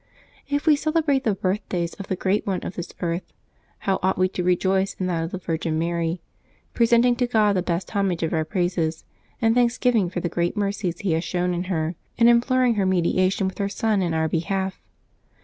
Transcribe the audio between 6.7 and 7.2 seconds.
pre senting